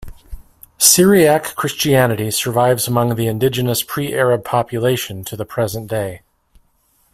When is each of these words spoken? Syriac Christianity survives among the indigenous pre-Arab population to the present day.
Syriac 0.79 1.53
Christianity 1.55 2.31
survives 2.31 2.87
among 2.87 3.13
the 3.13 3.27
indigenous 3.27 3.83
pre-Arab 3.83 4.43
population 4.43 5.23
to 5.25 5.35
the 5.37 5.45
present 5.45 5.91
day. 5.91 6.23